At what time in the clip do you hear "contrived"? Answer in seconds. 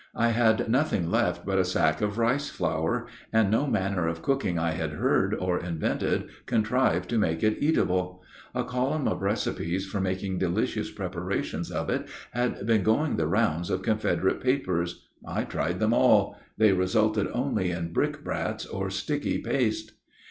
6.47-7.07